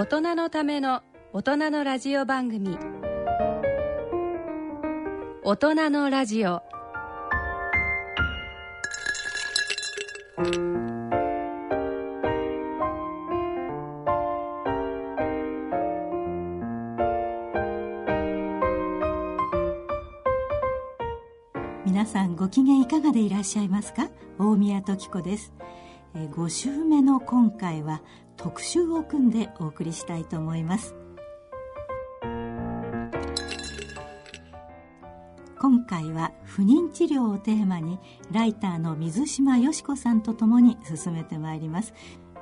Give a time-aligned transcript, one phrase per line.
[0.00, 1.02] 大人のための
[1.34, 2.78] 大人のラジオ番組。
[5.42, 6.62] 大人のラジオ。
[21.84, 24.08] 皆さんご機嫌いかがでいらっしゃいますか？
[24.38, 25.52] 大宮時子です。
[26.14, 28.00] えー5週目の今回は
[28.42, 30.94] 特集を組んでお送りしたいと思います
[35.58, 37.98] 今回は不妊治療をテーマに
[38.32, 41.92] ライターの水島よし子さんとともに進めてまいります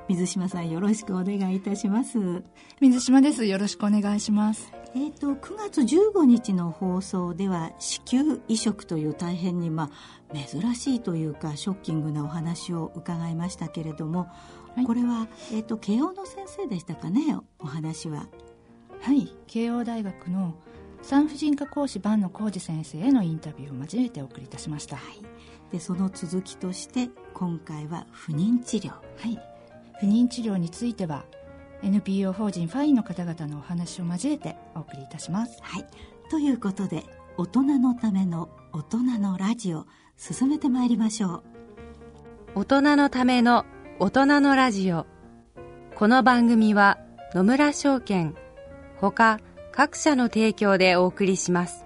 [0.07, 2.43] 水島さんよろしくお願いいたします
[2.79, 3.45] 水島です。
[3.45, 4.71] よろしくお願いします。
[4.95, 9.91] えー、と9月15日の放送では子宮移植という大変に、ま
[10.33, 14.25] あ、珍しいというかショッキングなお話を伺いましたけれども、は
[14.81, 18.27] いこれは、えー、と慶応の先生でしたかねお話は。
[19.01, 19.33] はい。
[19.47, 20.55] 慶応大学の
[21.01, 24.95] 産婦人科講師坂野浩二先生へのインタビューを交えてお送りいたしました。
[24.97, 25.01] は
[25.71, 28.93] でその続きとして今回は不妊治療
[29.27, 29.37] い。
[29.99, 31.25] 不妊治療については
[31.83, 35.59] NPO 法人ファインの方々のお話を交えてお送りいたします。
[35.61, 35.85] はい、
[36.29, 37.03] ということで
[37.37, 39.85] 大人のための大人のラジオ
[40.17, 41.43] 進めてまいりましょう。
[42.55, 43.65] 大人のための
[43.99, 45.05] 大人のラジオ
[45.95, 46.97] この番組は
[47.35, 48.35] 野村証券
[48.97, 49.39] ほか
[49.71, 51.85] 各社の提供でお送りします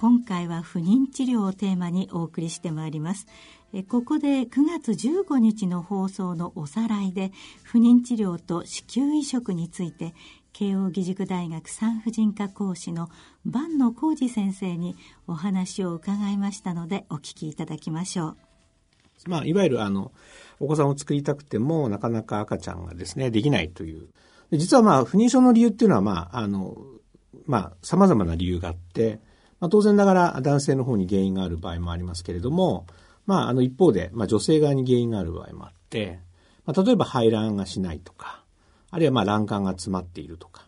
[0.00, 3.26] 今回は不妊治療をテーマにお送りしてまいります
[3.74, 7.32] えここで9月15日の放送のおさらいで
[7.64, 10.14] 不妊治療と子宮移植について
[10.52, 13.08] 慶應義塾大学産婦人科講師の
[13.44, 14.94] 坂野浩二先生に
[15.26, 18.36] お話を伺いましたのでお聞きいただきましょう
[19.26, 20.12] まあ、いわゆるあの、
[20.60, 24.10] お子さんを作りたくても、なかなか赤ちゃんがですね、できないという。
[24.52, 26.76] 実はまあ、不妊症の理由っていうのは、まあ、あの、
[27.44, 29.18] まあ、様々な理由があって、
[29.60, 32.86] まあ、当然ながら男性の方に原因がある場合もありますけれども、
[33.26, 36.20] まあ、あの一方で、まあ、女性側に原因がある場合もあって、
[36.64, 38.42] まあ、例えば排卵がしないとか、
[38.90, 40.66] あるいはまあ卵管が詰まっているとか、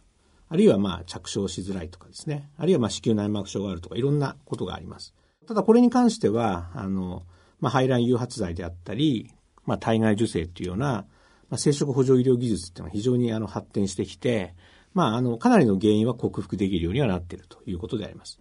[0.49, 5.15] あるいはまあ着床しづらいとかですね、あるいはまあ子宮内膜症があるとか、いろんなことがあります。
[5.47, 7.23] ただこれに関しては、あの、
[7.61, 9.33] まあ、排卵誘発剤であったり、
[9.67, 11.07] まあ、体外受精っていうような、
[11.49, 14.55] まあ、生殖補助医療技術っていうのが非常にあの発展してきて、
[14.95, 18.41] まあ、あの、かなりの原因は克服できるようにはなっているということであります。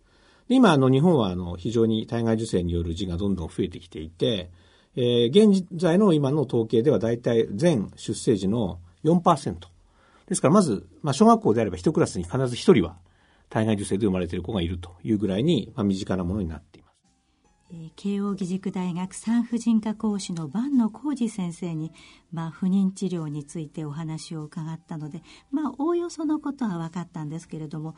[0.49, 4.49] 今、あの、日本はあの、非常に体外受精による児がどんどん増えてきていて、
[4.95, 9.55] えー現在の今の統計では大体全出生時の4%。
[10.27, 12.97] ですからまず、まあ、小学校であれば一クラスに必ず一人は
[13.49, 16.95] 体外受精で生まれている子がいるというぐらいに、まあ、身近なものになっています。
[17.71, 21.91] えー慶應義塾大学産婦人科講師の坂野浩二先生に、
[22.31, 25.21] まあ、不妊治療についてお話を伺ったので、
[25.51, 27.95] まあ、おおよそのことは分かったんですけれども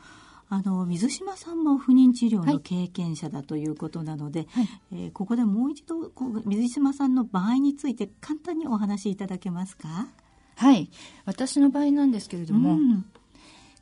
[0.54, 4.68] あの水島さんも不妊治療の経験者だということなので、はい。
[4.92, 10.08] えーここでもう一度こう水島さんの場合について簡単にお話しいただけますか？
[10.56, 10.90] はい。
[11.24, 13.04] 私の場合なんですけれども、うん。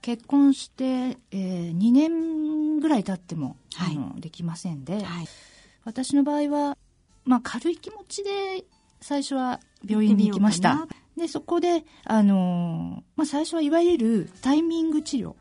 [0.01, 3.97] 結婚して、えー2年ぐらい経っても、はい。
[3.97, 5.27] あのできませんで、はい。
[5.85, 6.79] 私の場合は、
[7.25, 8.65] まあ、軽い気持ちで
[9.01, 10.87] 最初は病院に行きました。
[11.17, 15.35] でそこで、あのーまあ、最初はいわゆるタイミング治療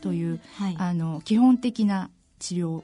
[0.00, 2.82] という、はい、あの基本的な治療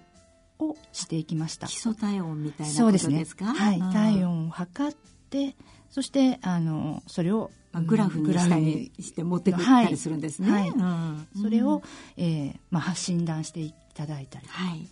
[0.58, 1.66] をしていきました。
[1.66, 3.78] 基礎体温みたいなそうこですねとですかはい。
[3.78, 3.92] うん。
[3.92, 4.96] 体温を測っ
[5.30, 5.54] て
[5.90, 10.50] そしてあのそれをあグラフにしたりして持ってくったりするんですね。
[10.50, 10.68] はい。
[10.68, 11.28] うん。
[11.40, 11.82] それを、
[12.16, 14.88] えーまあ、診断していただいたりはい。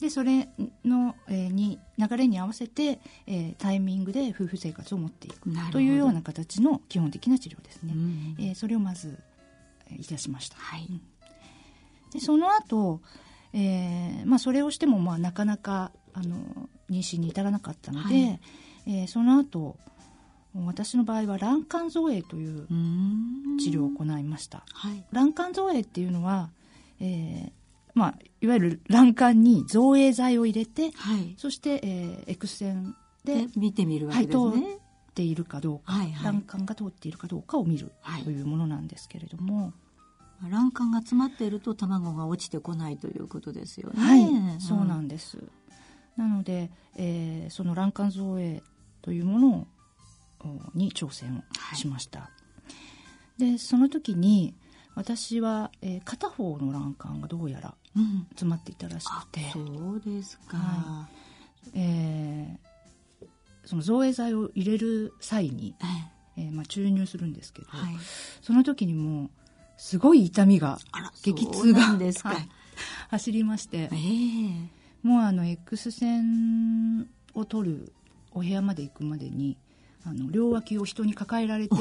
[0.00, 0.48] でそれ
[0.84, 5.50] の、えーに流れに合わせて、えータイミングで夫婦生活を持っていく。
[5.72, 8.36] というような形の基本的な治療ですね、うん。
[8.38, 9.33] えーそれをまず、えー
[9.98, 10.88] いたしました、はい。
[12.12, 13.00] でその後、
[13.52, 16.36] えーまあそれをしてもまあなかなかあの
[16.90, 18.40] 妊娠に至らなかったので、はい
[18.86, 19.76] えーその後
[20.54, 25.04] 私の場合は卵管造影といううん治療を行いました、はい。
[25.12, 26.50] 卵管造影っていうのは、
[27.00, 27.52] えー
[27.94, 31.34] まあ、いわゆる卵管に造影剤を入れてはい。
[31.38, 32.94] そして、えー、X 線
[33.24, 34.74] でで、見てみるわけですはいね。
[34.74, 39.72] っているかどうか、はいはい卵管が通っているかどうかを見るはいというものなんですけれども、
[40.48, 44.00] 卵管が詰まっていると卵が落ちてこないということですよね。
[44.00, 45.38] はい、そうなんんです。
[46.16, 48.62] なので、えーその卵管造影
[49.02, 49.66] というものを
[50.40, 51.42] おに挑戦
[51.72, 52.30] をしました。
[53.38, 54.54] でその時に
[54.94, 58.26] 私は、えー片方の卵管がどうやらうん。
[58.30, 60.56] 詰まっていたらしあくて、そうですか。
[60.56, 61.08] は
[61.74, 62.74] えー
[63.66, 65.74] その造影剤を入れる際に、
[66.36, 67.94] えええーまあ、注入するんですけど、はい。
[68.42, 69.30] その時にもう
[69.76, 70.78] すごい痛みが
[71.22, 71.80] 激痛が。
[71.82, 71.98] は
[72.34, 72.48] い。
[73.10, 73.78] 走りまして。
[73.78, 75.06] ええ。
[75.06, 77.92] もうあの X 線を取る
[78.32, 79.56] お部屋まで行くまでに
[80.04, 81.76] あの両脇を人に抱えられて、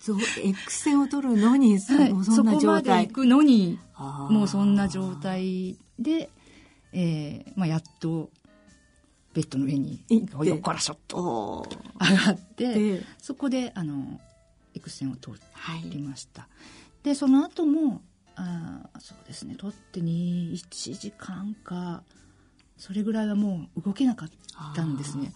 [0.00, 2.08] そう、X 線を取るのに、そ はい。
[2.08, 3.06] そんなそこま状態。
[3.06, 3.78] で行くのに
[4.30, 5.14] もうそんな状。
[5.16, 6.30] 態で、
[6.92, 8.30] えーまあ、やっと
[9.34, 11.66] ベッドの上によっこらしょっと
[12.00, 14.20] 上がってで、そこであの
[14.74, 15.82] X 線を取はい。
[15.90, 16.48] りました。
[17.02, 18.02] でその後も
[18.36, 22.02] あーそうですね取ってに1時間か
[22.76, 24.28] それぐらいはもう動けなかっ
[24.74, 25.32] たんですね。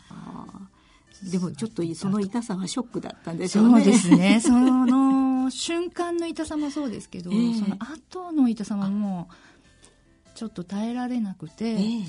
[1.30, 3.82] でもちょっとその痛さはショックだったんでしょうね。
[3.84, 4.40] そうですね。
[4.42, 7.54] その瞬間の痛さもそうですけど、ええ。
[7.58, 12.04] その後の痛さももうちょっと耐えられなくて、ええ。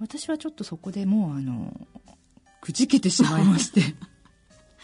[0.00, 1.86] 私はちょっとそこでもうあの
[2.60, 3.94] くじけてしまいまして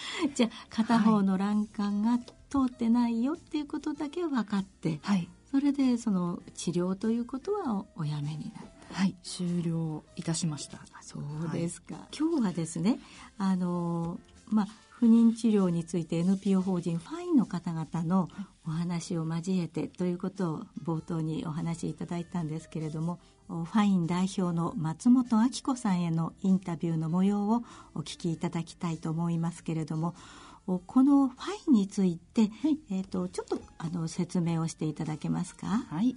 [0.34, 2.24] じゃあ片方の卵管が通
[2.66, 8.94] ってないよっていうことだけ分かって、はい、それでその治療ということはおおやめになった。
[8.94, 10.80] はい、終了いたしました。
[11.02, 12.98] そうですか、今日はですね
[13.36, 14.18] あの
[14.48, 14.68] まあ
[14.98, 18.28] 不妊治療について NPO 法人ファインの方々の
[18.66, 27.62] お話を交えてということを冒頭にお話しいただいたんですけれどもファイン代表の松本明子さんへのインタビューの模様を
[27.94, 30.14] お聞きいただきたいと思いますけれども
[30.66, 32.50] おこのファインについて、
[32.90, 35.66] えー、とちょっとあの説明をしていただけますか？
[35.88, 36.16] はい、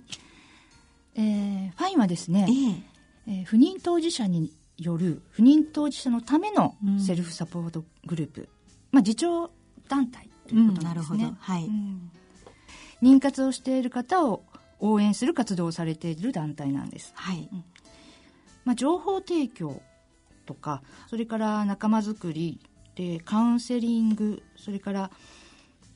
[1.16, 2.48] えーファインはですね、
[3.28, 3.32] ええ。
[3.40, 7.00] えー不妊当事者による不妊当事者のためのうん。
[7.00, 8.50] セルフサポートグループ、
[8.92, 9.52] まあ、自助
[9.88, 11.36] 団体ということなんですね、うんなるほど。
[11.40, 11.66] はい。
[11.66, 12.12] うん。
[13.02, 14.44] 妊活をしている方を
[14.80, 17.50] 応援する活動をされている団体なんです、はい、
[18.66, 19.82] まあ、情報提供
[20.46, 22.60] とかそれから仲間づくり
[22.96, 25.12] でカウンセリングそれから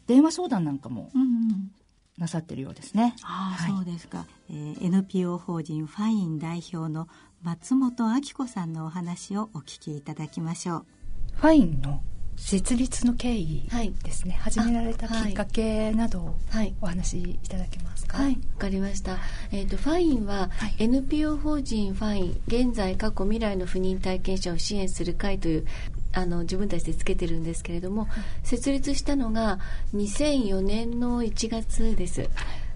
[0.08, 1.72] 電話相談なんかもうんうん
[2.18, 3.14] なさっているようですね。
[3.24, 3.72] ああ、はい。
[3.76, 7.10] そうですか、えー NPO 法人ファイン代表の
[7.44, 10.86] 松本明子さんのお話をお聞きいただきましょう。
[11.34, 12.02] ファインの
[12.38, 13.94] 設立の経緯はい。
[14.04, 16.74] ですね、始められたきっかけなどをはい。
[16.82, 18.18] お話しいただけますか？
[18.18, 19.18] はい、わかりました。
[19.52, 20.76] えっ、と、ファインは、はい。
[20.80, 25.66] NPO 法人ファイン、現在、過去、未来の不妊体験者を支援する会という、
[26.14, 28.08] あの、自分たちでつけてるんですけれども、
[28.44, 29.60] 設立したのが
[29.96, 32.30] 2004年の1月です。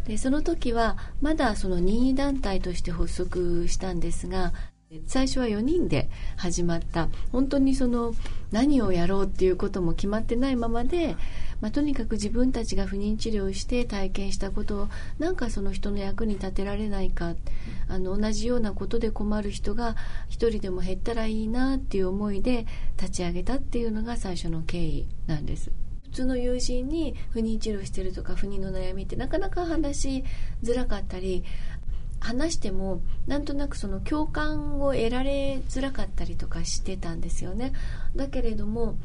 [0.05, 4.53] で、その時は、まだその任意団体として発足したんですが、
[5.05, 8.15] 最初は4人で始まった本当にその
[8.51, 11.15] 何をやろうっていうことも決まってないままで、
[11.61, 17.35] まあ、とにかく自分たちが不妊治療して体験したことをなんかその人の役に立てられないか
[17.87, 19.95] あの同じようなことで困る人が
[20.27, 22.65] 一人でも減ったらいいなっていう思いで
[22.97, 25.71] 立ち上げたっていうのが最初の経緯なんです。
[26.09, 30.23] 普通の友人に不妊治療してるとか不妊の悩みってなかなか話し
[30.63, 31.43] づらかったり
[32.19, 37.73] 話してもなんとなくその共感を得られづらかったりとかしてたんですよね。
[38.15, 38.95] だけれども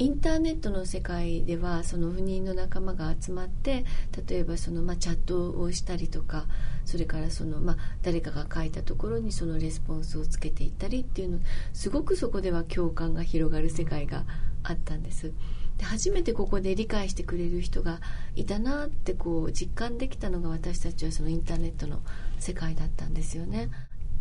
[0.00, 3.84] インターネットの世界ではその不妊の仲間が集まって
[4.26, 6.46] 例えばその、まあ、チャットをしたりとか
[6.86, 11.40] それからその、まあ、誰かが書いたところにそのレスポンスをつけていったりっていうの
[11.74, 14.24] すごくそこでは共感が広がる世界が
[14.62, 15.32] あったんです。
[15.76, 18.00] で初めてここで理解してくれる人が
[18.36, 22.00] いたなってこう実感できたのが私たちはそのインターネットの
[22.40, 23.70] 世界だったんですよね。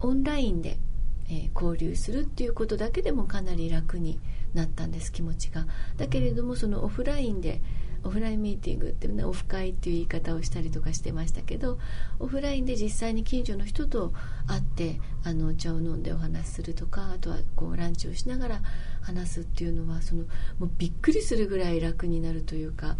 [0.01, 0.77] オンラインで、
[1.29, 4.19] えー、交流するっていうことだけでもかなり楽に
[4.53, 5.65] なったんです気持ちが。
[5.97, 7.61] だけれどもそのオフラインで
[8.03, 11.79] オフラインミーティングっていうのはオフ会っていう言い方をしたりとかしてましたけど
[12.19, 14.13] オフラインで実際に近所の人と
[14.47, 18.61] 会ってあのお茶を飲んでお話しするとかあとはこうランチをしながら
[19.01, 20.23] 話すっていうのはその
[20.59, 22.95] もうびっくりするぐらい楽になるというか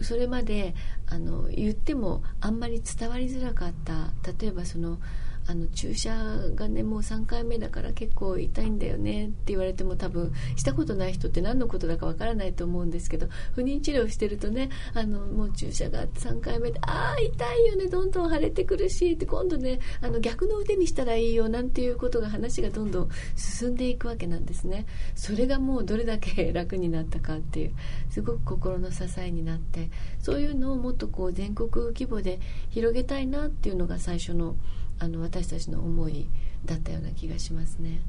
[0.00, 0.74] それまで
[1.06, 4.12] あの言ってもあんまり伝わりづらかった。
[4.38, 4.98] 例えばその
[5.46, 6.14] あの注射
[6.54, 24.86] がねもう3回目だから結構痛いんだよねって言われても多分したことない人って何のことだかわからないと思うんですけど不妊治療してるとねあのもう注射が3回目でああ痛いよねどんどん腫れてくるしって今度ねあの逆の腕にしたらいいよなんていうことが話がどんどん進んでいくわけなんですね。
[25.14, 27.74] それがもうどれだけ楽になったかっていう
[28.10, 34.56] すごく心の支えになってそういうのをもっとこう全国規模で広げたいなっていうのが最初の
[34.98, 36.28] あの私たちの思い
[36.64, 38.00] だったような気がしますね。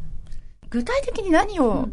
[0.70, 1.90] 具体的に何を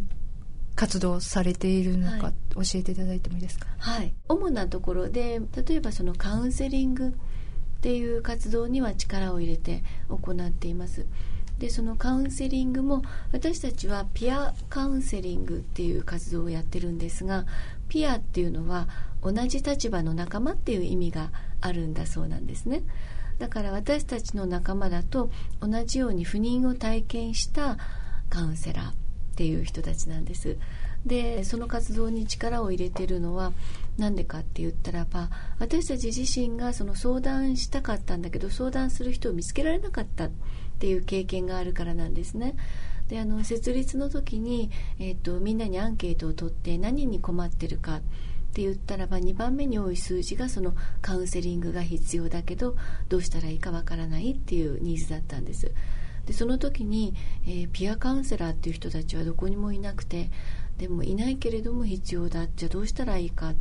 [0.74, 7.12] 活動されているのか、教えていただいてもいいですか、はい、主なところで例えばそのカウンセリングっ
[7.82, 11.06] ていう活動には力を入れて行っています。
[11.58, 17.46] でそのカウンセリングも私たちはピアカウンセリングっていう活動をやってるんですが
[17.88, 18.88] ピアっていうのは
[19.22, 21.30] 同じ立場の仲間っていう意味が
[21.60, 22.82] あるんだそうなんですね。
[23.38, 27.78] だから私たちの仲間だと同じように不妊を体験した
[28.28, 28.94] カウンセラーっ
[29.34, 30.56] ていう人たちなんです。
[31.06, 33.52] でその活動に力を入れてるのは
[33.98, 40.30] 何でかって言ったらば私たち自身がその相談したかったんだけど相談する人を見つけられなかったっ
[40.78, 42.54] ていう経験があるからなんですね。
[43.08, 48.00] であの設立の時に、えーと、みんなにアンケートを取って何に困ってるか
[48.52, 52.76] って言ったらば2番目に多い数字がそのカウンセリングが必要だけど
[53.08, 55.72] どうしたらいいかわからないっていうニーズだったんです。
[56.26, 57.14] でその時に、
[57.46, 60.30] えー、ピアカウンセラーっていう人たちはどこにもいなくて
[60.76, 62.46] でもいないけれども必要だ。
[62.46, 63.54] じゃあどうしたらいいか。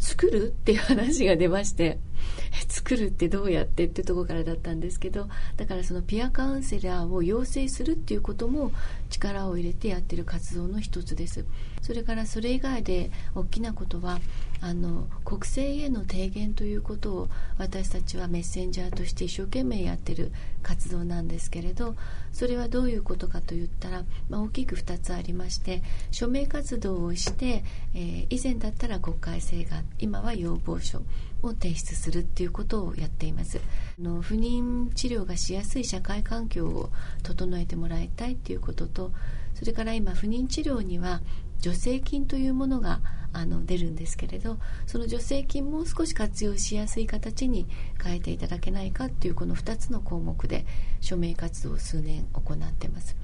[0.00, 1.98] 作るっていう話が出まして。
[2.68, 8.72] 作るってどうやってってところからだったんですけどだからそのピアカウンセラーを養成するっていうことも
[9.10, 11.44] 力を入れてやってる活動の一つです。
[11.82, 14.20] それからそれ以外で大きなことは
[14.60, 20.32] あの国政への提言ということを私たちはメッセンジャーとして一生懸命やってる
[20.62, 21.94] 活動なんですけれど
[22.32, 31.02] それはどういうことかといったら、まあ、大きく2つありまして署名活動をして、えー、以前だったら国会請願今は要望書。
[31.42, 33.60] を提出するっていうことをやっています。
[33.98, 36.90] あの不妊治療がしやすい社会環境を
[37.22, 39.12] 整えてもらいたいっていうことと
[39.54, 41.20] それから今不妊治療には
[41.60, 43.00] 助成金というものが
[43.32, 47.66] あの出るんですけれどその助成金もう少し活用しやすい形に
[48.02, 50.64] 変えていただけないかっていうこの2つの項目で
[51.00, 53.16] 署名活動を数年行ってます。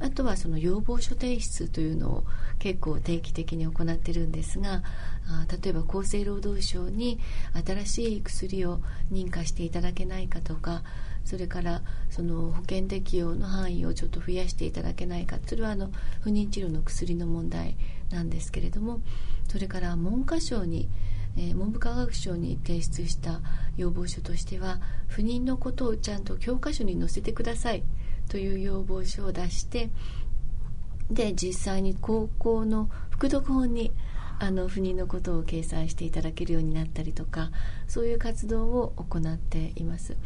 [0.00, 2.24] あとはその要望書提出というのを
[2.58, 4.82] 結構定期的に行ってるんですが
[5.28, 7.20] あ例えば厚生労働省に
[7.64, 8.80] 新しい薬を
[9.12, 10.82] 認可していただけないかとか
[11.24, 15.90] それからその保険適用の範囲をちょっと増やしていただけないかそれはあの
[16.22, 17.76] 不妊治療の薬の問題
[18.10, 19.00] なんですけれども
[19.48, 20.88] それから文科省に、
[21.36, 23.40] え、文部科学省に提出した
[23.76, 27.82] 要望書としては不妊のことをちゃんと教科書に載せてください。
[28.30, 29.90] という要望書を出して
[31.10, 33.92] で実際に高校の副読本に
[34.38, 37.50] あの不妊のことを掲載していただけるようになったりとか
[37.88, 40.16] そういう活動を行っています。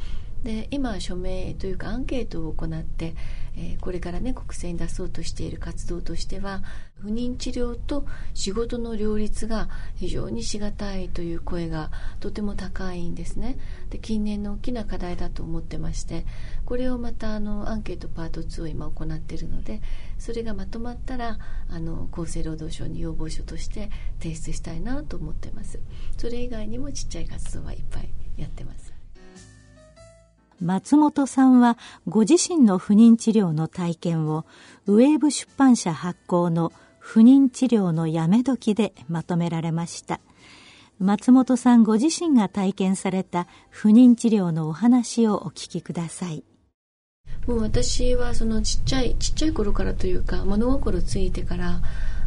[0.44, 3.14] で今署名というかアンケートを行って、
[3.56, 6.62] えー、これからね国政に出そうとしている活動としては
[7.04, 13.58] 不妊治療と仕事の両立が非常にしがたいという声がとても高いんですね。
[13.90, 16.25] で近年の大きな課題だと思ってまして
[16.64, 19.82] これをまたあのアンケートパート2を今行っているので
[20.18, 25.78] それがまとまったらあの厚生労働省に要望書として提出したいなと思ってます。
[26.16, 28.08] それ以外にもちっちゃい活動はいっぱい
[28.38, 28.94] やってます。
[30.61, 31.76] 松本さんは
[32.08, 34.46] ご自身の不妊治療の体験を
[34.87, 36.73] ウェーブ出版社発行の
[37.06, 40.20] 不妊治療のやめ時でまとめられました。
[40.99, 46.42] 松本さんご自身が体験された不妊治療のお話をお聞きください。
[47.46, 51.82] もう私はそのちっちゃいちっちゃい頃からというか物心ついてから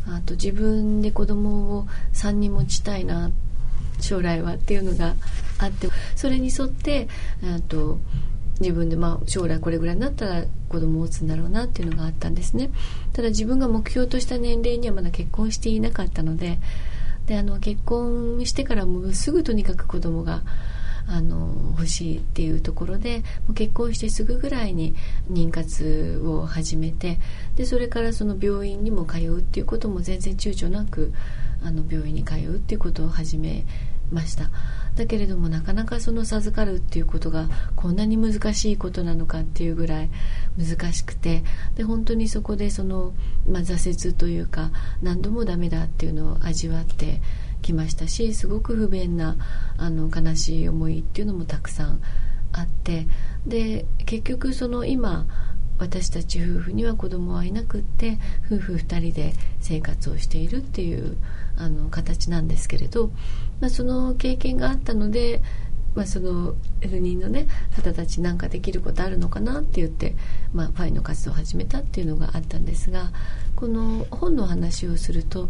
[0.05, 3.31] あと自分で子供を3人持ちたいな
[3.99, 5.15] 将来はっていうのが
[5.57, 7.07] あってそれに沿って
[7.67, 7.99] と
[8.59, 12.71] 自分でまあ将来これぐらいになったら子供を持つんだろうなっていうのがあったんですね。
[13.13, 16.59] ただ自分が目標とした年齢にはまだ結婚していなかったので
[17.27, 20.43] であの結婚してからもうすぐとにかく子供が
[21.09, 24.93] あの欲しいっていうところでもう結婚してすぐぐらいに
[25.31, 27.19] 妊活を始めて
[27.55, 31.13] でそれからその病院にも通うっていうことも全然躊躇なく
[31.63, 33.65] あの病院に通うっていうことを始め
[34.11, 34.49] ました。
[34.97, 40.09] だけれどもなかなかその授かるっていうことがこんなに難しいことなのかっていうぐらい
[40.57, 41.43] 難しくて
[41.75, 43.13] で本当にそこでその、
[43.47, 47.21] まあ、挫折というか何度もダメだっていうのを味わって
[47.61, 49.37] きましたしすごく不便な
[49.77, 52.01] あの悲しい思いっていうのもたくさん
[52.51, 53.07] あって
[53.45, 55.27] で結局その今
[55.79, 61.17] 私たち夫婦には子供はいなくって夫婦2人で生活をしているっていう
[61.55, 63.11] あの形なんですけれど、
[63.59, 65.41] まあ、その経験があったので、
[65.95, 70.15] まあ、その不妊のね方たちなんかできることあるのかなって言って、
[70.53, 73.11] まあ、ファイの活動を始めたっていうのがあったんですが
[73.55, 75.49] この本の話をすると。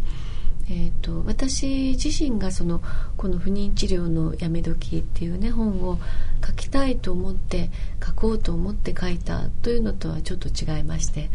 [0.70, 2.82] えーと、私自身がその
[3.16, 5.98] この不妊治療のやめ時っていうね本を
[6.46, 7.70] 書きたいと思って
[8.06, 11.30] 書こうと思って書いたというのとはちょっと違いまして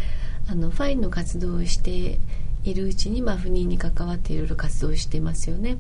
[0.51, 2.19] あのファインの活動をして
[2.65, 5.79] いるうちに、まあ、不妊に関わっていろいろ活動してますよね。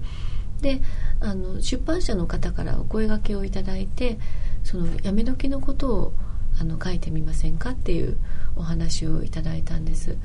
[0.62, 0.80] で
[1.20, 4.18] あの出版社の方からお声がけをいただいて
[4.64, 6.12] そのやめ時のことを
[6.58, 8.16] あの書いてみませんかっていう
[8.56, 10.16] お話をいただいたんです。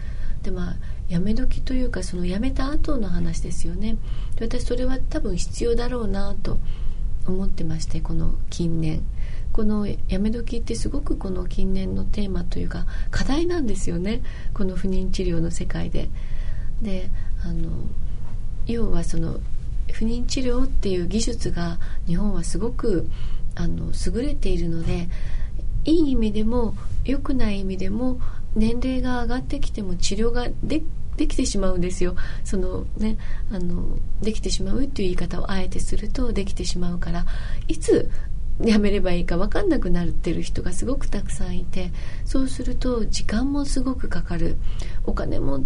[0.44, 0.76] でまあ
[1.10, 3.98] やめ時というかその辞めた後の話ですよね。
[4.36, 6.60] で私それは多分必要だろうなと
[7.26, 9.02] 思ってましてこの近年。
[9.54, 14.22] このやめ時ってすごくこの近年のテーマというか課題なんですよね。
[14.54, 16.10] この不妊治療の世界で。
[16.82, 17.10] で
[17.44, 17.72] あの
[18.68, 19.40] 要はその
[19.98, 23.10] 不妊治療っていう技術が日本はすごく
[23.56, 25.10] あの優れているので
[25.86, 28.20] いい意味でも良くない意味でも
[28.56, 30.84] 年齢が上がってきても治療がで
[31.16, 32.16] できてしまうんですよ。
[32.44, 33.18] そのね
[33.52, 37.26] あのできてしまうっていう言い方をあえてするとできてしまうから
[37.68, 38.12] いつ
[38.64, 41.92] やめればいいか分かんなくなってる人がすごくたくさんいて
[42.24, 44.58] そうすると時間もすごくかかる。
[45.06, 45.66] お金も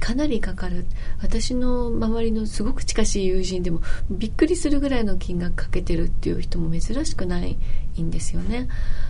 [0.00, 0.86] かなりかかる。
[1.20, 7.58] 私の周りのすごく近しい友人でもびっくりするぐらいの金額かけてるっていう人も珍しくない
[8.00, 8.68] んですよね。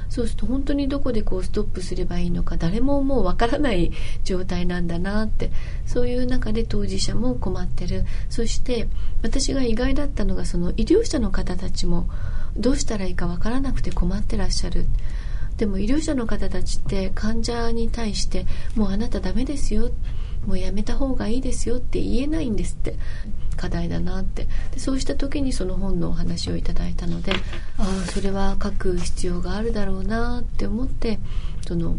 [0.09, 3.93] そうすると本当にどこでこうストップすればいいのか誰ももうわからない
[4.25, 5.51] 状態なんだなって。
[5.87, 8.05] そういう中で当事者も困ってる。
[8.29, 8.89] そして
[9.23, 12.09] 私が意外だったのがその医療者の方たちも
[12.57, 14.87] どうしたらいいかわからなくて困ってらっしゃる。
[15.57, 19.91] でも医療者の方たちって患者に対してもうあなたダメですよ。
[20.47, 22.97] もうやめた方がいいですよって言えないんですって。
[23.57, 24.47] 課題だなって。
[24.73, 27.33] でそうした時にその本のお話をいただいたので
[27.79, 31.19] ああそれは書く必要があるだろうなって思って
[31.67, 31.97] その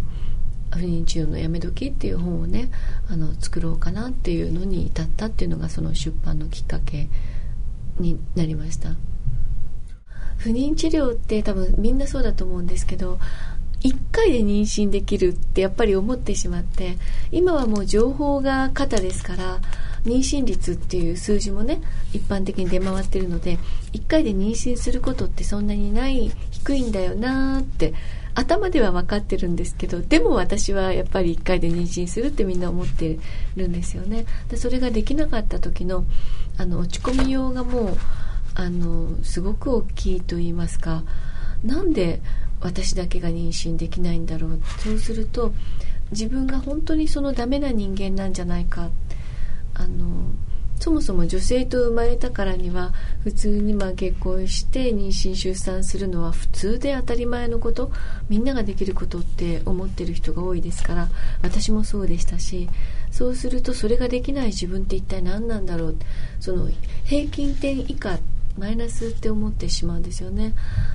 [0.71, 2.69] 不妊治療のやめ時っていう本をね
[3.10, 7.10] あの作ろうかなっていうのに至ったっていうのがその出版のきっかけ
[7.99, 8.95] になりました。
[10.38, 13.17] 不妊治療って多分みんなそうだと思うんですけど
[13.83, 16.97] 1回で妊娠できるってやっぱり思ってしまって
[17.31, 19.59] 今はもう情報が肩ですから
[20.03, 21.81] 妊娠率っていう数字もね
[22.13, 23.59] 一般的に出回ってるので
[23.93, 27.93] 1回で妊娠することってそんなにない低いんだよなーって
[28.33, 33.17] 頭では分かってるんですけどでも私はやっぱり1回で妊娠するってみんな思って
[33.55, 34.27] るんですよね。
[34.47, 36.05] でそれができなかった時の
[36.57, 37.97] あの落ち込みようがもう
[38.53, 41.03] あのすごく大きいと言いますか
[41.63, 42.21] なんで
[42.62, 44.60] 私だけが妊娠できないんだろう。
[44.80, 45.54] そうすると
[46.12, 48.89] 自分が本当にそのダメな人間なんじゃないか。
[49.74, 50.32] あの
[50.80, 52.93] そもそも女性と生まれたからには
[53.24, 57.91] 普通にまあ結婚して妊娠出産するのは普通で当たり前のこと
[58.30, 61.10] みんなができることって思ってる人が多いですから
[61.41, 62.70] 私もそうでしたし
[63.12, 65.96] そうするとそれができない自分って一体何なんだろう。
[66.39, 66.70] その
[67.06, 68.20] 平均点以下
[68.58, 70.54] マイナスって思ってしまうんですよね。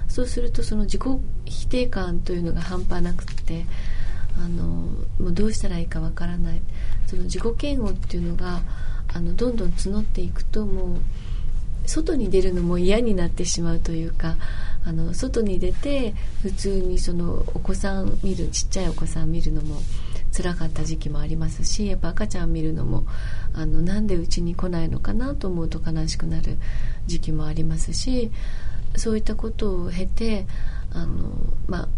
[0.09, 1.03] そうするとその自己
[1.53, 3.67] 否定感というのが半端なくって
[4.39, 6.63] あのもうどうしたらいいかわからない。
[7.07, 8.63] その自己嫌悪っていうのが
[9.09, 10.99] あのどんどん募っていくともう
[11.85, 14.37] 外に出るのも嫌になってしまうというか
[14.85, 19.81] あの外に出て普通にそのお子さん見るちっちゃいお子さん見るのも
[20.35, 23.05] 辛かった時期もありますしやっぱ赤ちゃん見るのも
[23.55, 26.57] あのなんでうちに来ないのかなと思うと悲しくなる
[27.07, 28.31] 時期もありますし
[28.97, 30.47] そういったことを経て
[30.93, 31.31] あの、
[31.67, 31.89] まあ、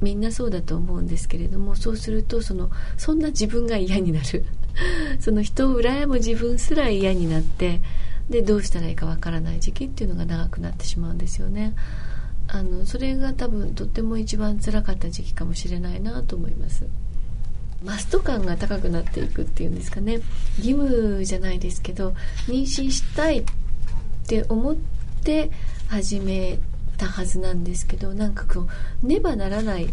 [0.00, 4.44] みんなそうだと思うんですけれどもそうするとそのそんな自分が嫌になる。
[5.18, 7.82] その人を羨む自分すら嫌になって
[8.30, 11.74] でどうしたらいいかわからない時期っていうのが長くなってしまうんですよね。
[12.46, 16.86] あのそれが多分とっても一番辛かった時期かもしれないなと思います。
[17.84, 20.20] マスト感が高くなっていくっていうんですかね。
[20.58, 22.14] 義務じゃないですけど
[22.46, 23.44] 妊娠したいっ
[24.26, 24.76] て思っ
[25.24, 25.50] て
[25.90, 26.58] 始め
[26.96, 28.68] たはずなんですけどなんかこ
[29.02, 29.90] うねばならないっ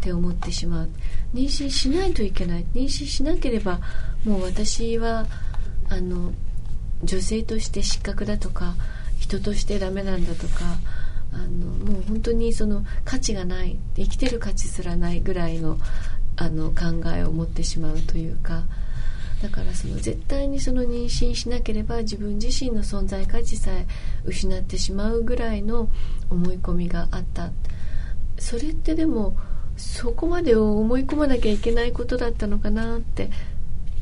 [0.00, 0.88] て思ってしまう。
[1.34, 3.80] 妊娠しないといけない妊娠しなければ
[4.24, 5.26] もう私は
[5.88, 6.32] あの
[7.02, 8.76] 女性として失格だとか
[9.18, 10.64] 人としてダメなんだとか
[11.32, 15.78] あのもう本当にその価値がない生きてる価値すらないぐらいの
[16.36, 18.64] あの考えを持ってしまうというか
[19.44, 23.86] だからその絶対にその妊娠しなければ自分自身の存在価値さえ
[24.24, 25.90] 失ってしまうぐらいの
[26.30, 27.50] 思い込みがあった。
[28.38, 29.36] それってでも
[29.76, 33.28] そこまでを思い込まなきゃいけないことだったのかなって。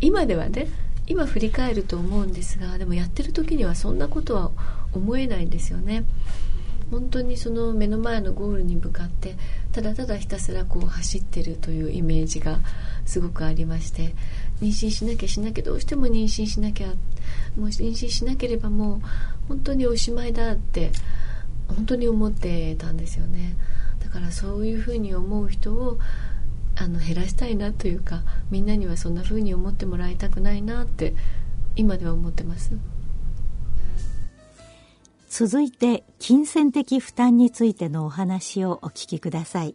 [0.01, 0.69] 今ではね
[1.09, 4.53] 今振り返ると思うんですがでもやってる時にはそんなことは
[4.93, 6.05] 思えないんですよね。
[6.93, 9.39] 本当にその目の前のゴールに向かって
[9.73, 12.61] ただただひたすらこう走ってるというイメージが
[13.07, 14.15] すごくありまして
[14.63, 16.87] 妊娠しなきゃしなきゃどうしても妊娠しなきゃ
[17.57, 19.01] もう妊娠しなければもう
[19.49, 20.93] 本当におしまいだって
[21.67, 23.57] 本当に思ってたんですよね。
[23.99, 25.99] だからそういうふうに思う人を
[26.77, 31.15] あの減らしたいなというかみんなにはそんなふうに思ってもらいたくないなって
[31.75, 32.73] 今では思ってます。
[35.29, 39.75] 続いて金銭的負担についてのお話をお聞きください。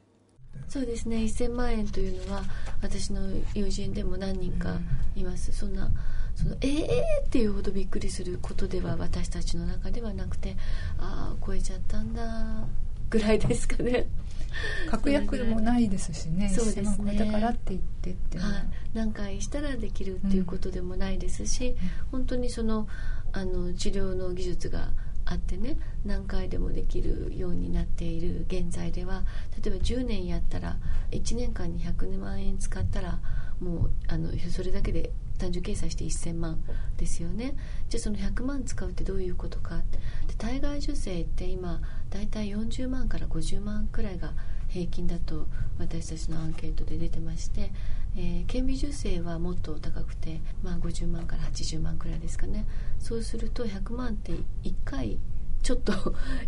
[0.67, 1.17] そうですね。
[1.17, 2.43] 1000万円というのは
[2.81, 3.21] 私の
[3.53, 4.77] 友人でも何人か
[5.15, 5.51] います。
[5.53, 5.89] そんな
[6.35, 10.55] そのええー、っていうほどびっくりすることでは私たちの中ではなくて
[10.99, 12.65] ああ超えちゃったんだ
[13.09, 14.07] ぐらいですかね。
[14.89, 16.49] 確約もないですしね。
[16.49, 17.15] そうですね。
[17.15, 21.75] だからって言ってってはい、何回したらできるっていうことでもないですし、うん、
[22.11, 22.87] 本当にその
[23.33, 24.89] あの治療の技術が
[25.29, 29.23] あってね何回でもできるようになっている現在では
[29.61, 30.77] 例えば10年やったら
[31.11, 33.19] 1年間に100万円使ったら
[33.59, 36.63] もうあのそれだけで単純計算して1000万
[36.97, 37.55] ですよね。
[37.89, 39.81] じゃあその100万使うってどういうことか
[40.27, 44.33] で体外受精って今だいたい40万から50万くらいが
[44.69, 47.71] 平均だと私たちのアンケートで出てまして、
[48.19, 52.65] えー、顕微授精はもっと高くて、まあ、50万から80万くらいですかね
[52.99, 54.31] そうすると100万って
[54.63, 55.19] 1回
[55.61, 55.93] ちょっと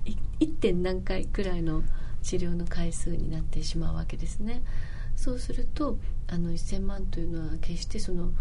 [0.39, 0.55] 1.
[0.55, 1.84] 点何回くらいの
[2.23, 4.63] 治療の回数になってしまうわけですね
[5.15, 8.32] そうするとあの1000万というのは決してその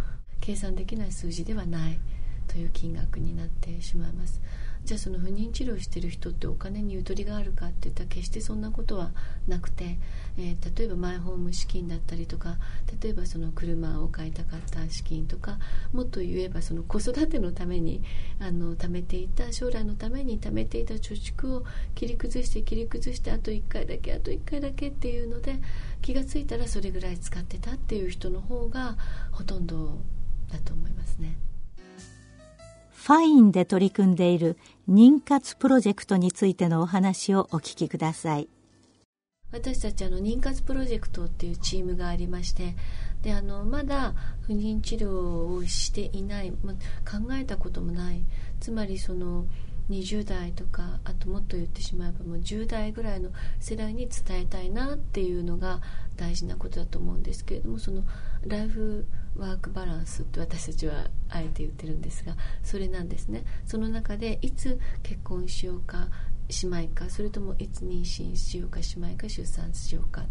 [0.41, 1.99] 計算できない数字ではない
[2.47, 4.41] という金額になってしまいます
[4.88, 9.11] じゃあその不妊治療してる人ってお金にゆとりがあるかって言ったら決してそんなことは
[9.46, 9.98] なくて、
[10.38, 12.57] えー、例えばマイホーム資金だったりとか
[13.03, 15.59] 例えばその車を買いたかった資金とか
[15.92, 18.03] もっと言えばその子育てのために
[18.40, 25.57] あの貯めていた将来のために貯めていた貯蓄を切り崩して切り崩してあと1回だけあと1回だけっていうので
[26.01, 28.96] 気が付いたらそれぐらい使ってたっていう人の方が
[29.33, 29.98] ほとんど
[30.51, 31.37] だと思いますね。
[33.09, 34.59] ファインで取り組んでいる
[34.90, 38.48] 妊活プロジェクトについてのお話をお聞きください。
[39.53, 42.74] 私たちあの妊活プロジェクトっていうチームがありまして
[43.22, 44.14] であのまだ
[44.46, 48.24] 不妊治療をしていない、ま、考えたこともない。
[48.61, 49.44] つまりその
[49.90, 53.29] 20代とかあともっと言ってしまえばもう10代ぐらいの
[53.61, 55.83] 世代に伝えたいなっていうのが
[56.16, 58.05] 大事なことだと思うんですけれどもその
[58.46, 59.07] ライフ
[59.38, 63.44] ワークバランスって私たちはあえて言ってるんですがそれなんですね。
[63.64, 66.09] その中でいつ結婚しようか
[66.51, 70.24] しまいかそれともいつ妊娠しようかしまいか出産しようかっ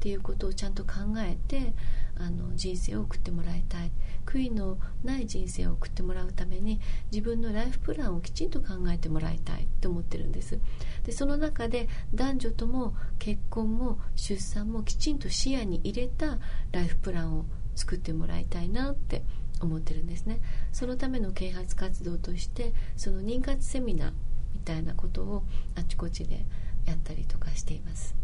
[0.00, 1.72] ていうことをちゃんと考えて
[2.16, 3.90] あの人生を送ってもらいたい。
[4.26, 6.80] 悔いのない人生を送ってもらうために
[7.12, 9.66] 自分のライフプランをきちんと考えてもらいたい。
[9.80, 10.58] と思ってるんです。
[11.04, 16.38] でその中で男女とも結婚も出産もきちんと視野に入れた
[16.72, 19.22] ライフプランを作ってもらいたいなって
[19.60, 20.40] 思ってるんですね。
[20.72, 24.12] そのための啓発活動としてその妊活セミナー
[24.54, 25.42] みたいなことを
[25.76, 26.44] あちこちで
[26.86, 28.14] やったりとかしています。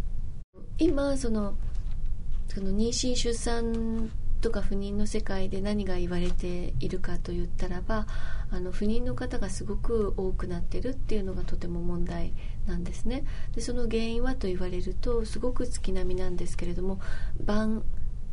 [0.78, 1.56] 今その
[2.48, 4.10] その妊娠出産
[4.40, 8.06] とか不妊の世界で何が言われているかと言ったらば
[8.50, 12.32] あの不妊の方がすごく多くなってるっていうのがとても問題
[12.66, 13.24] なんですね。
[13.54, 17.00] でその原因はと言われるとすごく月並みなんですけれども
[17.44, 17.84] 晩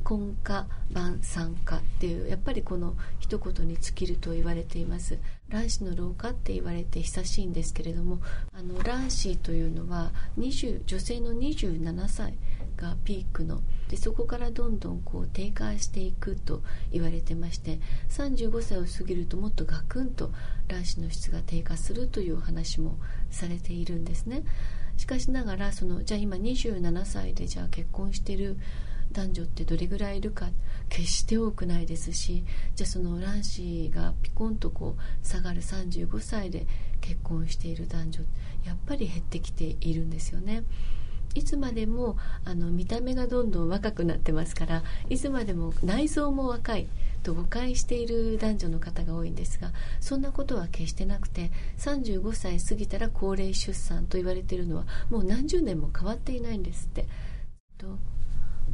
[0.08, 5.20] 婚化晩産化っていうやっぱりこの一言に尽きると言われています。
[5.50, 8.22] 卵子の老化って言われて久しいんですけれども
[8.54, 12.38] あの卵子というのは20女性の27歳
[12.78, 20.32] がピークのでそこからどんどんこう低下していくと言われてまして35歳を過ぎるともっとガクンと
[20.70, 22.98] 卵子の質が低下するという話も
[23.30, 24.44] されているんですね。
[24.96, 28.58] しかしながらそのじゃあ今27歳でじゃあ結婚してる
[29.18, 30.48] 男女ってどれぐらいいるか
[30.90, 32.44] 決して多くないですし
[32.76, 36.68] じゃあその卵子がピコンとこう下がる35歳で
[37.02, 38.22] 結婚している男女
[38.64, 40.64] やっぱり減ってきているんですよね。
[41.34, 46.88] いつまでもあの見た目がどんどん若くなってますからいつまでも内臓も若い
[47.22, 57.06] と誤解している男女の方が多いんですがそんなことは決してなくて35歳過ぎたら高齢出産と言われているのはもう何十年も変わっていないんですって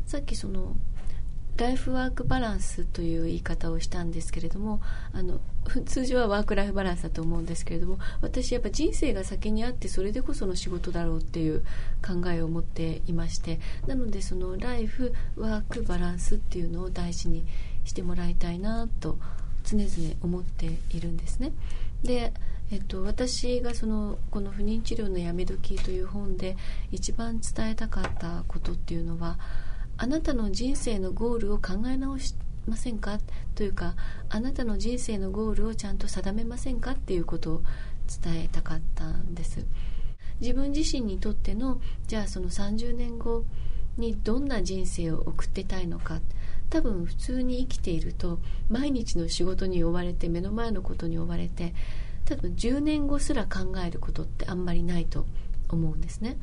[0.06, 0.76] さっきその
[1.58, 4.82] ライフワークバランスという言い方をしたんですけれども
[5.14, 5.40] あの
[5.86, 11.62] 通常はワークライフバランスだと思うんですけれども私やっぱ人生が先にあってそれでこその仕事だろうっていう
[12.06, 17.46] 考えを持っていましてなのでそのライフワークバランスっていうのを大事に
[17.86, 19.20] してもらいたいなと
[19.64, 21.54] 常々思っているんですね。
[22.04, 22.34] で
[22.72, 26.58] えっと、私がそのこの不妊治療のやめ時という本で
[26.92, 29.38] 一番伝えたかったことっていうのは
[29.98, 32.36] あなたの人生のゴールを考え直し
[32.68, 33.20] ませんか？
[33.56, 33.96] というか
[34.30, 36.92] あなたの人生のゴールをちゃんと定めませんか？
[36.92, 37.62] っていうことを
[38.24, 39.66] 伝えたかったんです。
[40.40, 43.46] 自分自身にとってのじゃあその30年後
[43.98, 46.20] にどんな人生を送ってたいのか？
[46.70, 51.76] 多分普通に生きていると毎日の仕事に追われて目の前のことに追われて
[52.26, 55.28] 多分10年後すら考えることってあんまりないと
[55.70, 56.38] 思うんですね。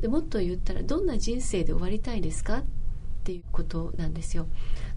[0.00, 2.62] でもっと言ったらどんな人生で終わりたいですか？
[3.24, 4.46] っていうことなんですよ。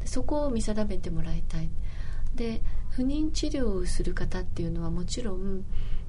[0.04, 1.70] そこを見定めてもらいたい。
[2.36, 5.63] で不妊治療をする方っていうのはもちろん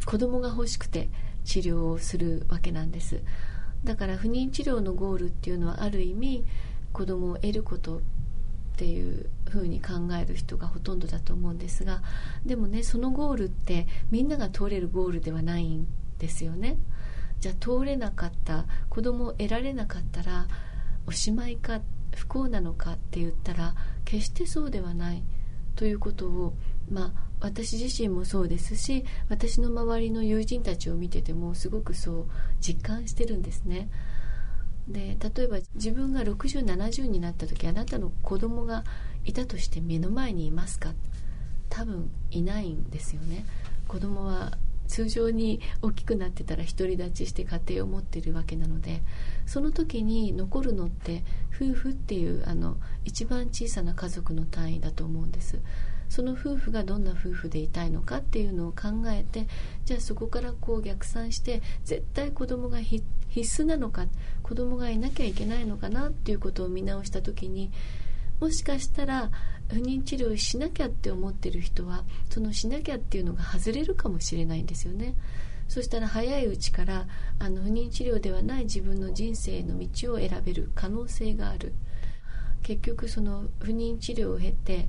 [0.04, 1.08] 子供が欲しくて
[1.44, 3.22] 治療をするわけなんです。
[3.84, 6.44] だから不妊治療のゴールっていうのはある意味
[6.92, 8.00] 子供を得ることっ
[8.76, 12.02] ていう風に考える人がほとんどだと思うんですが
[12.44, 15.86] でもねそのゴールってみんなが通れるゴールではないん
[16.18, 16.78] ですよね。
[17.38, 20.48] じゃあ通れなかった子供を得られなかったら
[21.06, 21.80] おしまいか
[22.18, 25.22] 不幸なのかって言ったら決してそうではない
[25.76, 26.54] ということを
[26.90, 32.26] まあ私自身もそうですし私の周りの友人たちを見ててもすごくそう
[32.60, 33.88] 実感してるんですね。
[34.88, 38.84] で例えば自分が6070になった時あなたの子供が
[39.24, 40.94] いたとして目の前にいますか？
[41.68, 43.44] 多分いないんですよね
[43.86, 44.56] 子供は
[44.88, 49.02] 通常に大きくなってたら独り立ちして家庭を持ってるわけなので
[49.46, 51.22] その時に残るのって
[51.54, 55.60] 夫婦っていうあの一番小さな家族の単位だと思うんです。
[56.08, 59.46] その夫婦がどんな夫婦でいたいのかっていうのを考えて
[59.84, 64.06] じゃあそこからこう逆算して絶対子供が必須なのか
[64.42, 67.70] 子供がいなきゃいけないのかなっていうことを見直した時に
[68.40, 69.30] もしかしたら
[69.68, 75.14] 不妊治療しなきゃって思ってる人はそのしなきゃっていうのが外れるかもしれないんですよね。
[75.68, 77.06] そしたら早いうちから
[77.38, 81.74] あの不妊治療ではない自分の人生の道を選べる可能性がある。
[82.62, 84.88] 結局その不妊治療を経て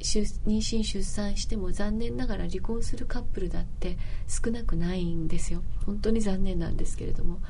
[0.00, 3.96] 妊娠出産しても残念ながら離婚するカップルだって
[4.26, 5.62] 少なくないんですよ。
[5.86, 7.40] 本当に残念なんですけれども。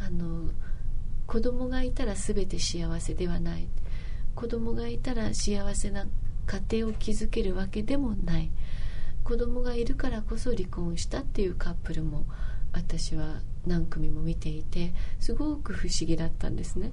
[0.00, 0.48] あの
[1.26, 3.68] 子供がいたら全て幸せではない。
[4.34, 6.06] 子供がいたら幸せな
[6.46, 8.50] 家庭を築けるわけでもない
[9.24, 12.24] 子供がいるからこそ離婚したっていうカップルも
[12.72, 16.92] 私は何組も見ていてすごく不思議だったんですね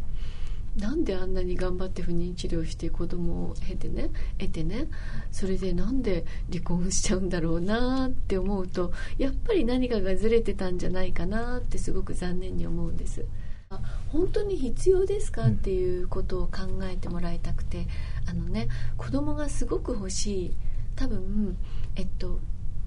[0.77, 4.87] なんであんなに頑張って不妊治療して子供を経てね得てね
[5.31, 13.25] それでなんで離婚しちゃうんだろうなって思うとやっぱり何かがずれてたんじゃないかなってすごく残念に思うんです。
[14.11, 17.87] 本当に必要ですかっていうことを考えてもらいたくて
[18.27, 20.57] あのね子供がすごく欲しい。
[20.95, 21.57] 多分
[21.95, 22.39] えっと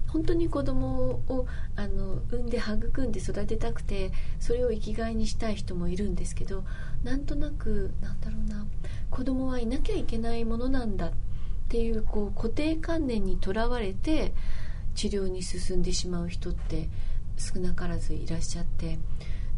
[0.07, 6.63] 本当に子供をあの産んで育んで育てたくてそれを生きがいにしたい人もいるんですけど
[7.03, 8.65] なんとなくなんだろうな
[9.11, 11.11] 子供はいなきゃいけないものなんだっ
[11.69, 14.33] ていうこう固定観念にとらわれて
[14.95, 16.89] 治療に進んでしまう人って
[17.37, 18.97] 少なからずいらっしゃって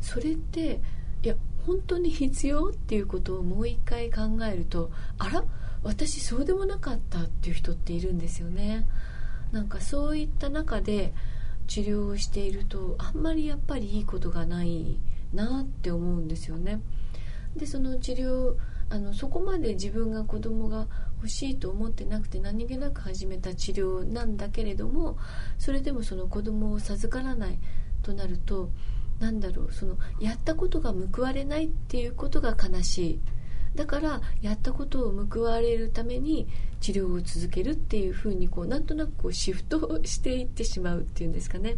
[0.02, 0.82] それって
[1.24, 5.44] いや本当に必要っていうことをもう一回考えるとあら
[5.84, 8.86] 私そうでもなかったっていう人っているんですよね。
[9.52, 11.14] なんかそういった中で
[11.68, 15.00] 治療をしているとあんまりやっぱりいいことがない
[15.34, 16.82] なって思うんですよね。
[17.56, 18.56] でその治療
[18.90, 25.18] あのそこまで自分が子供が欲しいと思ってなくて何気なく始めた治療なんだけれども
[25.58, 27.60] それでもその子供を授からない
[28.02, 28.70] となると
[29.22, 33.20] なんだろうそのやったことが報われないっていうことが悲しい。
[33.76, 36.48] だからやったことを報われるために
[36.82, 41.78] 治療を続けるっていうふうにこうなんとなくこうシフトしていってしまうっていうんですかね。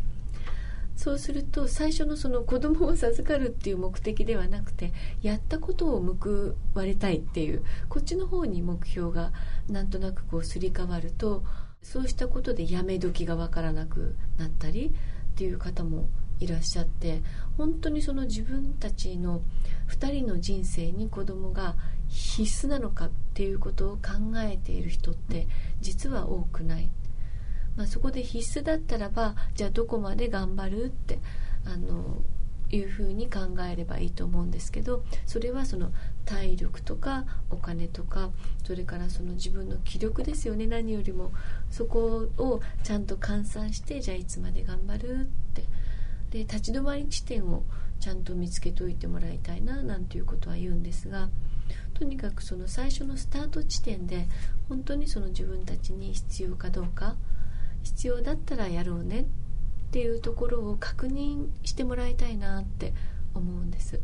[0.96, 9.34] そうすると最初のその子供を授かるっていう目的ではなくてやったことを報われたいっていうこっちの方に目標が
[9.68, 11.44] なんとなくこうすり替わると
[11.82, 14.94] そうしたことでやめ時がわからなくなったり
[15.34, 16.10] っていう方も
[16.44, 17.22] いらっしゃって
[17.58, 19.42] 本当にその自分たちの
[19.90, 21.76] 2人の人生に子供が
[22.10, 24.02] 必須なのかっていうことを考
[24.38, 25.48] えている人って
[25.82, 26.90] 実は多くない、
[27.76, 31.20] まあ、そこで必須だったらばじゃあどこまで頑張るって
[31.66, 32.22] あの
[32.76, 33.40] いうふうに考
[33.72, 35.92] えればいいと思うんですけどそれはその
[36.26, 38.32] 体力とかお金とか
[38.66, 41.32] それからその自分の気力ですよね何よりも。
[41.70, 45.64] そこをちゃんと換算してじゃあいつまで頑張るって
[46.34, 47.64] で立ち止まり地点を
[48.00, 51.30] ちゃんと見つけておいてもらいたいななんていうことは言うんですが
[51.94, 54.26] とにかくその最初のスタート地点で
[54.68, 57.16] 本当にその自分たちに必要かどうか
[57.84, 59.26] 必要だったらやろうねっ
[59.92, 62.94] ていうところを確認してもらいたいなって
[63.36, 64.02] 思うんです。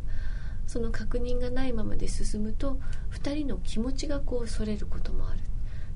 [0.68, 2.78] その確認がないままで進むと
[3.10, 5.40] 2人の気持ちがこうそれることもある。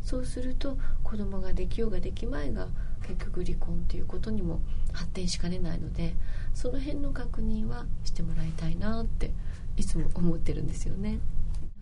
[0.02, 2.68] そうすると子供ができようができまいが
[3.06, 4.60] 結局離婚っていうことにも
[4.92, 6.14] 発展しかねないので
[6.54, 9.30] その辺の確認はしてもらいたいなって
[9.76, 11.18] いつも思ってるんですよね。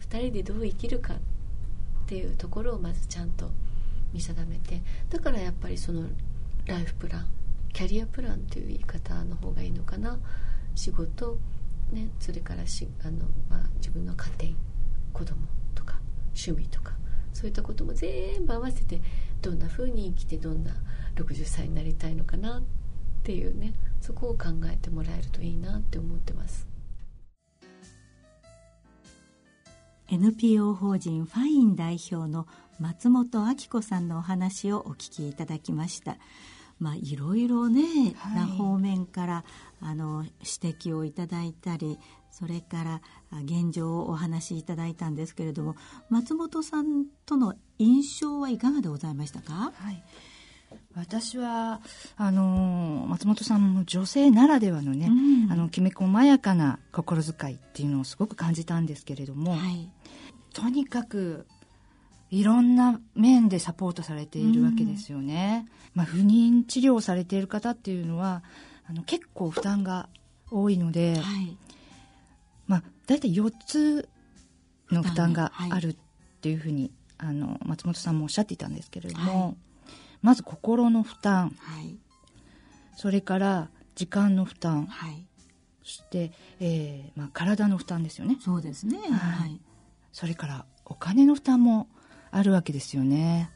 [0.00, 1.18] 2人でどう生きるかっ
[2.06, 3.50] ていうところをまずちゃんと
[4.12, 6.08] 見定めてだからやっぱりその
[6.66, 7.26] ライフプラン
[7.72, 10.18] キャリアプランという言い方の方がいいのかな。
[10.74, 11.38] 仕事、
[11.92, 14.54] ね、それからしあの、まあ、自分の家庭
[15.12, 15.36] 子供
[15.74, 16.94] とか趣味とか
[17.32, 19.00] そういったことも全部合わせて
[19.42, 20.70] どんな風に生きてどんな
[21.16, 22.62] 60歳になりたいのかなっ
[23.24, 26.66] ていうねそこを考えてもらえるといいなって思ってます
[30.08, 32.46] NPO 法人ファイン代表の
[32.78, 36.16] 松本明子さんのお話をお聞きいただきました。
[36.82, 39.44] まあ、いろいろね、はい、な方面から
[39.80, 41.96] あの指摘をいただいたり
[42.32, 43.00] それから
[43.44, 45.76] 現状をお話しいただいたんですけれども
[46.10, 50.02] 松本さんとの印象はいかがでございましたか、はい、
[50.96, 51.80] 私は
[52.16, 59.88] あの松本さんも女性ならではのね、うん、あのきめ細やかな心遣いっていうのをすごく感じたんですけれども、はい、
[60.52, 61.46] とにかく
[62.32, 65.66] いろんな面でサポートされているわけですよね。
[65.94, 68.42] うん、まあ、不妊治療をされている方っていうのは
[68.88, 70.08] あの結構負担が
[70.50, 71.56] 多いので、はい、
[72.66, 74.08] まあ、大体4つ
[74.90, 75.96] の負担があるっ
[76.40, 79.58] ていうふうに、はい、あの松本さんもおっしゃっていたんですけれども、
[80.22, 81.98] まず心の負担、はい、
[82.96, 85.26] それから時間の負担、はい、
[85.82, 88.38] そして、えーまあ、体の負担ですよね。
[88.40, 89.60] そうですね、はい、
[90.12, 91.88] それからお金の負担も
[92.32, 93.50] あるわけですよね。